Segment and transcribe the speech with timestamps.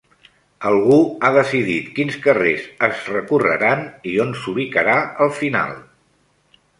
[0.67, 0.95] Algú
[1.25, 5.77] ha decidit quins carrers es recorreran i on s'ubicarà el final.